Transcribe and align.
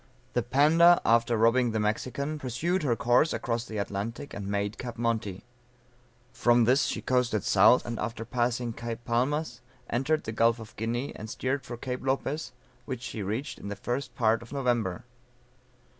The 0.33 0.41
Panda 0.41 0.99
after 1.05 1.37
robbing 1.37 1.73
the 1.73 1.79
Mexican, 1.79 2.39
pursued 2.39 2.81
her 2.81 2.95
course 2.95 3.33
across 3.33 3.65
the 3.65 3.77
Atlantic, 3.77 4.33
and 4.33 4.47
made 4.47 4.79
Cape 4.79 4.97
Monte; 4.97 5.43
from 6.33 6.63
this 6.63 6.85
she 6.85 7.03
coasted 7.03 7.43
south, 7.43 7.85
and 7.85 7.99
after 7.99 8.25
passing 8.25 8.73
Cape 8.73 9.05
Palmas 9.05 9.61
entered 9.91 10.23
the 10.23 10.31
Gulf 10.31 10.57
of 10.57 10.75
Guinea, 10.75 11.15
and 11.15 11.29
steered 11.29 11.61
for 11.61 11.77
Cape 11.77 12.01
Lopez 12.03 12.51
which 12.85 13.03
she 13.03 13.21
reached 13.21 13.59
in 13.59 13.67
the 13.67 13.75
first 13.75 14.15
part 14.15 14.41
of 14.41 14.51
November. 14.51 15.03